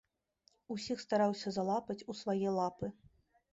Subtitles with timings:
[0.75, 2.93] Усіх стараўся залапаць у свае лапы.